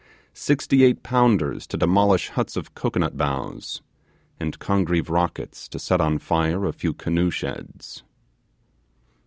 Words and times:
Sixty 0.33 0.83
eight 0.83 1.03
pounders 1.03 1.67
to 1.67 1.77
demolish 1.77 2.29
huts 2.29 2.57
of 2.57 2.73
cocoanut 2.73 3.17
boughs, 3.17 3.83
and 4.39 4.57
Congreve 4.57 5.11
rockets 5.11 5.67
to 5.67 5.77
set 5.77 6.01
on 6.01 6.17
fire 6.17 6.65
a 6.65 6.73
few 6.73 6.95
canoe 6.95 7.29
sheds! 7.29 8.01